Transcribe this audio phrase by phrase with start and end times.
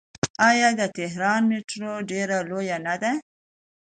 [0.49, 3.11] آیا د تهران میټرو ډیره لویه نه ده؟